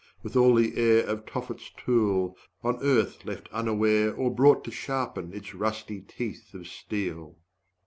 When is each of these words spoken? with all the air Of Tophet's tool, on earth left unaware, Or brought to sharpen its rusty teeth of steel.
with 0.23 0.35
all 0.35 0.55
the 0.55 0.75
air 0.77 1.05
Of 1.05 1.27
Tophet's 1.27 1.69
tool, 1.77 2.35
on 2.63 2.79
earth 2.81 3.23
left 3.23 3.47
unaware, 3.51 4.11
Or 4.15 4.33
brought 4.33 4.63
to 4.63 4.71
sharpen 4.71 5.31
its 5.31 5.53
rusty 5.53 6.01
teeth 6.01 6.55
of 6.55 6.65
steel. 6.65 7.37